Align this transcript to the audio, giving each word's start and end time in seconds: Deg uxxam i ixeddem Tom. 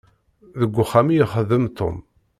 Deg 0.59 0.71
uxxam 0.83 1.07
i 1.09 1.17
ixeddem 1.23 1.65
Tom. 1.77 1.97